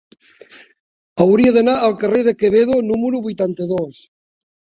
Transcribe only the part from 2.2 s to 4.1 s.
de Quevedo número vuitanta-dos.